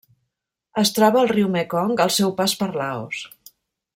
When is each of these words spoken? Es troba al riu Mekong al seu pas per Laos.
Es 0.83 0.91
troba 0.95 1.19
al 1.25 1.29
riu 1.33 1.51
Mekong 1.57 1.93
al 2.07 2.13
seu 2.17 2.35
pas 2.41 2.57
per 2.63 2.73
Laos. 2.83 3.23